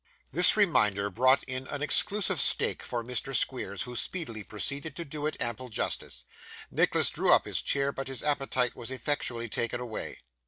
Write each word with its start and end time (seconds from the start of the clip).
This 0.31 0.57
reminder 0.57 1.11
brought 1.11 1.43
in 1.43 1.67
an 1.67 1.83
exclusive 1.83 2.41
steak 2.41 2.81
for 2.81 3.03
Mr. 3.03 3.35
Squeers, 3.35 3.83
who 3.83 3.95
speedily 3.95 4.43
proceeded 4.43 4.95
to 4.95 5.05
do 5.05 5.27
it 5.27 5.37
ample 5.39 5.69
justice. 5.69 6.25
Nicholas 6.71 7.11
drew 7.11 7.31
up 7.31 7.45
his 7.45 7.61
chair, 7.61 7.91
but 7.91 8.07
his 8.07 8.23
appetite 8.23 8.75
was 8.75 8.89
effectually 8.89 9.47
taken 9.47 9.79
away. 9.79 10.17